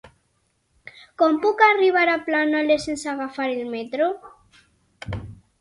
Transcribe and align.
Com 1.21 1.37
puc 1.43 1.61
arribar 1.67 2.07
a 2.13 2.17
Planoles 2.29 2.89
sense 2.89 3.13
agafar 3.13 3.47
el 3.61 3.73
metro? 3.79 4.09